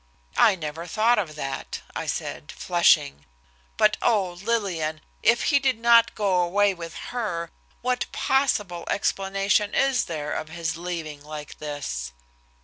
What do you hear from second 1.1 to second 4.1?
of that," I said, flushing. "But,